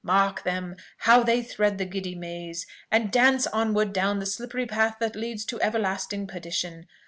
[0.03, 0.77] Mark them!
[0.97, 5.45] how they thread the giddy maze, and dance onward down the slippery path that leads
[5.45, 6.87] to everlasting perdition!